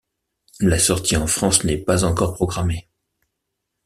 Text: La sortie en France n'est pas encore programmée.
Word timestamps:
La 0.61 0.79
sortie 0.79 1.15
en 1.15 1.27
France 1.27 1.63
n'est 1.63 1.77
pas 1.77 2.05
encore 2.05 2.33
programmée. 2.33 2.89